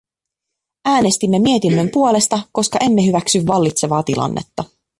Äänestimme 0.85 1.39
mietinnön 1.39 1.89
puolesta, 1.93 2.39
koska 2.51 2.77
emme 2.81 3.05
hyväksy 3.05 3.45
vallitsevaa 3.47 4.03
tilannetta. 4.03 4.63